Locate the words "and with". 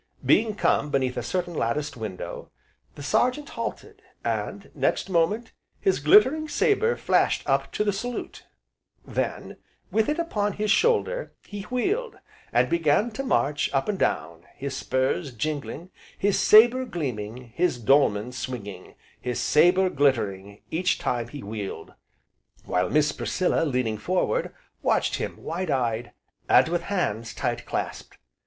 26.49-26.81